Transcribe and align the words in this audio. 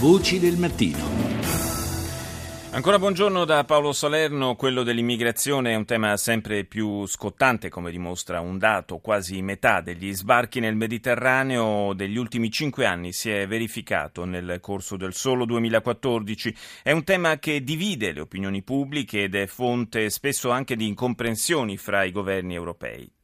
Voci 0.00 0.38
del 0.38 0.56
mattino. 0.56 0.96
Ancora 2.70 3.00
buongiorno 3.00 3.44
da 3.44 3.64
Paolo 3.64 3.92
Salerno, 3.92 4.54
quello 4.54 4.84
dell'immigrazione 4.84 5.72
è 5.72 5.74
un 5.74 5.86
tema 5.86 6.16
sempre 6.16 6.62
più 6.62 7.04
scottante 7.06 7.68
come 7.68 7.90
dimostra 7.90 8.38
un 8.38 8.58
dato, 8.58 8.98
quasi 8.98 9.42
metà 9.42 9.80
degli 9.80 10.14
sbarchi 10.14 10.60
nel 10.60 10.76
Mediterraneo 10.76 11.94
degli 11.94 12.16
ultimi 12.16 12.48
cinque 12.48 12.86
anni 12.86 13.12
si 13.12 13.28
è 13.30 13.48
verificato 13.48 14.24
nel 14.24 14.58
corso 14.60 14.96
del 14.96 15.14
solo 15.14 15.44
2014. 15.44 16.54
È 16.84 16.92
un 16.92 17.02
tema 17.02 17.40
che 17.40 17.64
divide 17.64 18.12
le 18.12 18.20
opinioni 18.20 18.62
pubbliche 18.62 19.24
ed 19.24 19.34
è 19.34 19.46
fonte 19.46 20.10
spesso 20.10 20.50
anche 20.50 20.76
di 20.76 20.86
incomprensioni 20.86 21.76
fra 21.76 22.04
i 22.04 22.12
governi 22.12 22.54
europei. 22.54 23.17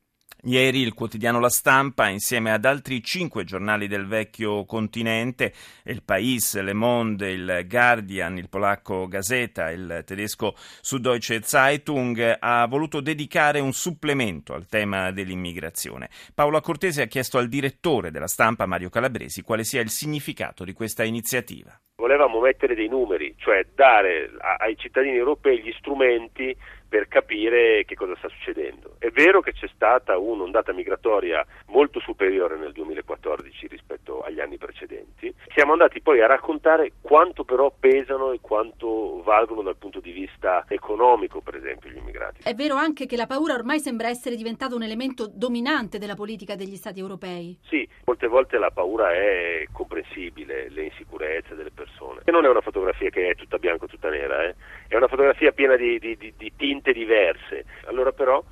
Ieri 0.46 0.80
il 0.80 0.92
quotidiano 0.92 1.40
La 1.40 1.48
Stampa, 1.48 2.08
insieme 2.08 2.52
ad 2.52 2.66
altri 2.66 3.02
cinque 3.02 3.44
giornali 3.44 3.88
del 3.88 4.06
vecchio 4.06 4.66
continente, 4.66 5.54
il 5.84 6.02
País, 6.02 6.60
Le 6.60 6.74
Monde, 6.74 7.30
il 7.30 7.64
Guardian, 7.66 8.36
il 8.36 8.50
polacco 8.50 9.08
Gazeta, 9.08 9.70
il 9.70 10.02
tedesco 10.04 10.54
Süddeutsche 10.82 11.40
Zeitung, 11.40 12.36
ha 12.38 12.66
voluto 12.66 13.00
dedicare 13.00 13.60
un 13.60 13.72
supplemento 13.72 14.52
al 14.52 14.66
tema 14.66 15.12
dell'immigrazione. 15.12 16.10
Paola 16.34 16.60
Cortese 16.60 17.00
ha 17.00 17.06
chiesto 17.06 17.38
al 17.38 17.48
direttore 17.48 18.10
della 18.10 18.28
Stampa, 18.28 18.66
Mario 18.66 18.90
Calabresi, 18.90 19.40
quale 19.40 19.64
sia 19.64 19.80
il 19.80 19.88
significato 19.88 20.64
di 20.64 20.74
questa 20.74 21.04
iniziativa. 21.04 21.74
Volevamo 22.04 22.40
mettere 22.40 22.74
dei 22.74 22.88
numeri, 22.88 23.34
cioè 23.38 23.64
dare 23.72 24.28
ai 24.58 24.76
cittadini 24.76 25.16
europei 25.16 25.62
gli 25.62 25.72
strumenti 25.78 26.54
per 26.86 27.08
capire 27.08 27.84
che 27.84 27.94
cosa 27.94 28.14
sta 28.16 28.28
succedendo. 28.28 28.96
È 28.98 29.10
vero 29.10 29.40
che 29.40 29.52
c'è 29.52 29.68
stata 29.74 30.16
un'ondata 30.16 30.72
migratoria 30.72 31.44
molto 31.68 31.98
superiore 31.98 32.56
nel 32.56 32.72
2014 32.72 33.66
rispetto 33.66 34.22
agli 34.22 34.38
anni 34.38 34.58
precedenti. 34.58 35.34
Siamo 35.54 35.72
andati 35.72 36.00
poi 36.00 36.20
a 36.20 36.26
raccontare 36.26 36.92
quanto 37.00 37.42
però 37.42 37.72
pesano 37.76 38.30
e 38.30 38.38
quanto 38.40 39.22
valgono 39.24 39.62
dal 39.62 39.76
punto 39.76 39.98
di 39.98 40.12
vista 40.12 40.64
economico, 40.68 41.40
per 41.40 41.56
esempio, 41.56 41.90
gli 41.90 41.96
immigrati. 41.96 42.42
È 42.44 42.54
vero 42.54 42.76
anche 42.76 43.06
che 43.06 43.16
la 43.16 43.26
paura 43.26 43.54
ormai 43.54 43.80
sembra 43.80 44.08
essere 44.08 44.36
diventata 44.36 44.74
un 44.74 44.82
elemento 44.82 45.26
dominante 45.26 45.98
della 45.98 46.14
politica 46.14 46.54
degli 46.54 46.76
Stati 46.76 47.00
europei. 47.00 47.58
Sì, 47.64 47.88
molte 48.04 48.28
volte 48.28 48.58
la 48.58 48.70
paura 48.70 49.12
è 49.12 49.66
comprensibile, 49.72 50.68
le 50.70 50.84
insicurezze 50.84 51.54
delle 51.54 51.70
persone. 51.70 51.93
E 52.24 52.30
non 52.30 52.44
è 52.44 52.48
una 52.48 52.60
fotografia 52.60 53.10
che 53.10 53.28
è 53.28 53.34
tutta 53.34 53.58
bianca 53.58 53.84
o 53.84 53.88
tutta 53.88 54.10
nera, 54.10 54.44
eh? 54.44 54.54
è 54.88 54.96
una 54.96 55.08
fotografia 55.08 55.52
piena 55.52 55.76
di, 55.76 55.98
di, 55.98 56.16
di, 56.16 56.34
di 56.36 56.52
tinte 56.56 56.92
diverse. 56.92 57.64
Allora 57.86 58.12
però 58.12 58.42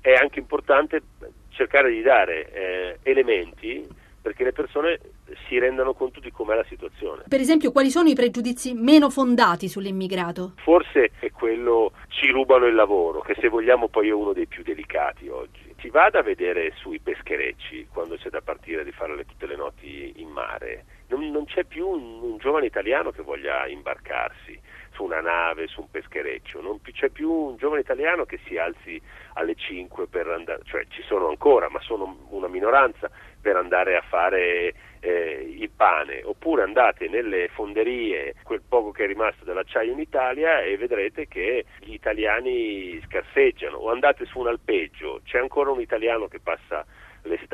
è 0.00 0.12
anche 0.12 0.38
importante 0.38 1.02
cercare 1.50 1.90
di 1.90 2.02
dare 2.02 2.50
eh, 2.52 2.98
elementi 3.02 3.86
perché 4.20 4.44
le 4.44 4.52
persone 4.52 4.98
si 5.46 5.58
rendano 5.58 5.92
conto 5.92 6.18
di 6.18 6.30
com'è 6.30 6.54
la 6.54 6.64
situazione. 6.64 7.24
Per 7.28 7.40
esempio, 7.40 7.72
quali 7.72 7.90
sono 7.90 8.08
i 8.08 8.14
pregiudizi 8.14 8.72
meno 8.72 9.10
fondati 9.10 9.68
sull'immigrato? 9.68 10.54
Forse 10.62 11.10
è 11.20 11.30
quello 11.30 11.92
ci 12.08 12.30
rubano 12.30 12.64
il 12.66 12.74
lavoro, 12.74 13.20
che 13.20 13.36
se 13.38 13.48
vogliamo 13.48 13.88
poi 13.88 14.08
è 14.08 14.12
uno 14.12 14.32
dei 14.32 14.46
più 14.46 14.62
delicati 14.62 15.28
oggi. 15.28 15.63
Si 15.84 15.90
vada 15.90 16.20
a 16.20 16.22
vedere 16.22 16.72
sui 16.76 16.98
pescherecci 16.98 17.88
quando 17.92 18.16
c'è 18.16 18.30
da 18.30 18.40
partire 18.40 18.84
di 18.84 18.90
fare 18.90 19.22
tutte 19.26 19.44
le 19.44 19.54
notti 19.54 20.14
in 20.16 20.30
mare. 20.30 20.86
Non, 21.08 21.30
non 21.30 21.44
c'è 21.44 21.64
più 21.64 21.86
un, 21.86 22.22
un 22.22 22.38
giovane 22.38 22.64
italiano 22.64 23.10
che 23.10 23.20
voglia 23.20 23.66
imbarcarsi 23.66 24.58
su 24.94 25.04
una 25.04 25.20
nave, 25.20 25.66
su 25.66 25.80
un 25.80 25.90
peschereccio, 25.90 26.60
non 26.60 26.80
c'è 26.80 27.10
più 27.10 27.30
un 27.30 27.56
giovane 27.56 27.80
italiano 27.80 28.24
che 28.24 28.38
si 28.46 28.56
alzi 28.56 29.00
alle 29.34 29.54
5 29.54 30.06
per 30.06 30.28
andare, 30.28 30.60
cioè 30.64 30.86
ci 30.88 31.02
sono 31.02 31.28
ancora, 31.28 31.68
ma 31.68 31.80
sono 31.80 32.26
una 32.30 32.48
minoranza 32.48 33.10
per 33.40 33.56
andare 33.56 33.96
a 33.96 34.02
fare 34.08 34.74
eh, 35.00 35.54
il 35.58 35.70
pane, 35.70 36.22
oppure 36.24 36.62
andate 36.62 37.08
nelle 37.08 37.48
fonderie, 37.48 38.36
quel 38.42 38.62
poco 38.66 38.90
che 38.90 39.04
è 39.04 39.06
rimasto 39.06 39.44
dell'acciaio 39.44 39.92
in 39.92 39.98
Italia 39.98 40.62
e 40.62 40.76
vedrete 40.78 41.26
che 41.28 41.66
gli 41.80 41.92
italiani 41.92 43.00
scarseggiano, 43.04 43.76
o 43.76 43.90
andate 43.90 44.24
su 44.24 44.38
un 44.38 44.46
alpeggio, 44.46 45.20
c'è 45.24 45.38
ancora 45.38 45.70
un 45.70 45.80
italiano 45.80 46.28
che 46.28 46.40
passa 46.40 46.86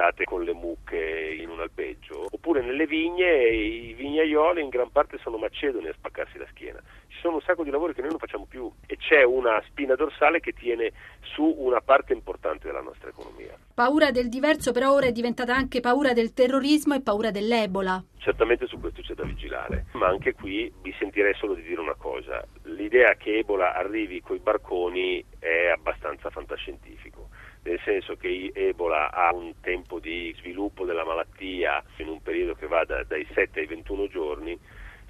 l'estate 0.01 0.25
con 0.25 0.43
le 0.43 0.55
mucche 0.55 1.37
in 1.39 1.51
un 1.51 1.61
alpeggio, 1.61 2.27
oppure 2.31 2.63
nelle 2.63 2.87
vigne 2.87 3.49
i 3.49 3.93
vignaioli 3.93 4.63
in 4.63 4.71
gran 4.71 4.91
parte 4.91 5.19
sono 5.19 5.37
macedoni 5.37 5.89
a 5.89 5.93
spaccarsi 5.93 6.39
la 6.39 6.47
schiena. 6.51 6.81
Ci 7.09 7.19
sono 7.21 7.35
un 7.37 7.43
sacco 7.43 7.63
di 7.63 7.71
lavori 7.71 7.93
che 7.93 8.01
noi 8.01 8.11
non 8.11 8.19
facciamo 8.19 8.47
più 8.49 8.71
e 8.87 8.97
c'è 8.97 9.23
una 9.23 9.63
spina 9.67 9.95
dorsale 9.95 10.41
che 10.41 10.53
tiene 10.53 10.93
su 11.35 11.45
una 11.59 11.81
parte 11.81 12.15
importante 12.15 12.67
della 12.67 12.81
nostra 12.81 13.11
economia. 13.11 13.57
Paura 13.75 14.11
del 14.11 14.29
diverso 14.29 14.73
però 14.73 14.93
ora 14.93 15.07
è 15.07 15.13
diventata 15.13 15.55
anche 15.55 15.81
paura 15.81 16.13
del 16.15 16.33
terrorismo 16.33 16.95
e 16.95 17.03
paura 17.03 17.31
dell'Ebola. 17.31 18.03
Certamente 18.19 18.67
su 18.67 18.79
questo 18.79 19.03
c'è 19.03 19.15
da 19.15 19.25
vigilare, 19.25 19.87
ma 19.93 20.09
anche 20.09 20.35
qui 20.35 20.73
vi 20.83 20.95
sentirei 20.99 21.35
solo 21.35 21.55
di 21.55 21.63
dire 21.63 21.81
una 21.81 21.95
cosa. 21.95 22.43
L'idea 22.65 23.15
che 23.15 23.39
Ebola 23.39 23.75
arrivi 23.75 24.21
coi 24.21 24.39
barconi 24.39 25.25
è 25.39 25.69
abbastanza 25.75 26.31
fantascientifico 26.31 27.29
nel 27.63 27.81
senso 27.85 28.17
che 28.17 28.51
Ebola 28.55 29.11
ha 29.13 29.35
un 29.35 29.53
tempo 29.61 29.99
di 29.99 30.35
sviluppo 30.39 30.85
della 30.85 31.05
malattia 31.05 31.83
in 31.97 32.09
un 32.09 32.23
periodo 32.41 32.55
che 32.55 32.67
va 32.67 32.85
da, 32.85 33.05
dai 33.05 33.27
7 33.33 33.61
ai 33.61 33.67
21 33.67 34.09
giorni, 34.09 34.59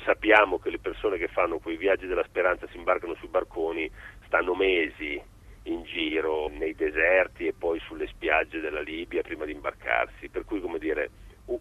sappiamo 0.05 0.59
che 0.59 0.71
le 0.71 0.79
persone 0.79 1.19
che 1.19 1.29
fanno 1.29 1.59
quei 1.59 1.77
viaggi 1.77 2.07
della 2.07 2.25
speranza 2.25 2.67
si 2.71 2.77
imbarcano 2.77 3.15
sui 3.15 3.29
barconi, 3.29 3.91
stanno 4.27 4.55
mesi 4.55 5.21
in 5.65 5.83
giro 5.85 6.49
nei 6.49 6.75
deserti 6.75 7.47
e 7.47 7.55
poi 7.57 7.79
sulle 7.81 8.09
spiagge 8.09 8.61
della 8.61 8.81
Libia 8.81 9.23
prima 9.23 9.45
di 9.45 9.53
imbarcarsi, 9.53 10.29
per 10.29 10.45
cui 10.45 10.61
come 10.61 10.79
dire 10.79 11.11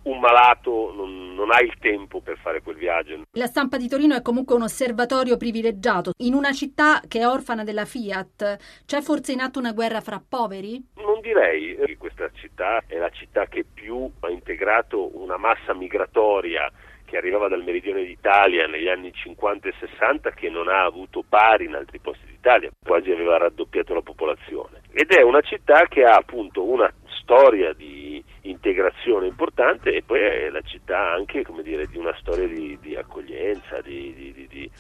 un 0.04 0.20
malato 0.20 0.94
non, 0.96 1.34
non, 1.34 1.50
ha 1.52 1.62
il 1.62 1.74
tempo 1.80 2.22
per 2.22 2.38
fare 2.38 2.62
quel 2.62 2.76
viaggio. 2.76 3.24
La 3.32 3.48
stampa 3.48 3.78
di 3.78 3.88
Torino 3.88 4.16
è 4.16 4.22
comunque 4.22 4.56
un 4.56 4.62
osservatorio 4.62 5.36
privilegiato. 5.36 6.12
In 6.18 6.36
una 6.36 6.52
città 6.52 7.02
che 7.08 7.20
è 7.20 7.28
orfana 7.28 7.64
della 7.64 7.86
Fiat, 7.86 8.58
c'è 8.86 9.02
forse 9.02 9.32
in 9.32 9.42
atto 9.42 9.58
una 9.58 9.74
guerra 9.74 10.00
fra 10.02 10.22
poveri? 10.26 10.84
Non 11.20 11.34
direi 11.34 11.76
che 11.76 11.98
questa 11.98 12.32
città 12.32 12.82
è 12.88 12.96
la 12.96 13.10
città 13.10 13.46
che 13.48 13.66
più 13.66 14.10
ha 14.22 14.30
integrato 14.30 15.20
una 15.20 15.36
massa 15.36 15.74
migratoria 15.74 16.72
che 17.04 17.18
arrivava 17.18 17.50
dal 17.50 17.62
meridione 17.62 18.06
d'Italia 18.06 18.68
negli 18.68 18.88
anni 18.88 19.12
50 19.12 19.68
e 19.68 19.74
60 19.80 20.32
che 20.32 20.50
non 20.50 20.70
ha 20.70 20.86
avuto 20.86 21.26
pari 21.28 21.66
in 21.66 21.76
altri 21.76 22.00
posti 22.00 22.26
d'Italia, 22.26 22.70
quasi 22.82 23.12
aveva 23.12 23.36
raddoppiato 23.36 23.94
la 23.94 24.02
popolazione. 24.02 24.80
Ed 24.94 25.12
è 25.12 25.22
una 25.22 25.42
città 25.42 25.88
che 25.88 26.06
ha 26.06 26.16
appunto 26.16 26.64
una 26.64 26.90
storia 27.22 27.74
di 27.74 28.24
integrazione 28.44 29.28
importante 29.28 29.92
e 29.92 30.04
poi 30.04 30.22
è 30.22 30.50
la 30.50 30.62
città 30.62 31.12
anche 31.12 31.44
dire, 31.64 31.88
di 31.88 31.98
una 31.98 32.16
storia 32.22 32.48
di, 32.48 32.80
di 32.80 32.96
accoglienza, 32.96 33.82
di, 33.82 34.14
di, 34.16 34.48
di, 34.48 34.72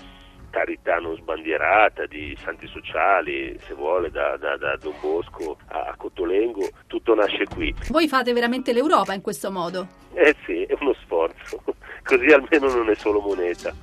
carità 0.50 0.98
non 0.98 1.16
sbandierata, 1.16 2.06
di 2.06 2.38
santi 2.44 2.68
sociali, 2.68 3.58
se 3.60 3.74
vuole, 3.74 4.10
da, 4.12 4.38
da, 4.38 4.58
da 4.58 4.76
Don 4.78 4.96
Bosco 5.02 5.58
a, 5.68 5.88
a 5.92 5.96
Cottolengo, 5.96 6.68
tutto 6.88 7.16
nasce 7.16 7.46
qui. 7.46 7.74
Voi 7.90 8.08
fate 8.08 8.34
veramente 8.34 8.74
l'Europa 8.74 9.14
in 9.14 9.22
questo 9.22 9.52
modo? 9.52 9.88
Eh 10.14 10.36
sì, 10.46 10.64
è 10.64 10.76
uno 10.80 10.94
sforzo, 11.04 11.64
così 12.04 12.26
almeno 12.26 12.74
non 12.74 12.90
è 12.90 12.96
solo 12.96 13.20
moneta. 13.20 13.74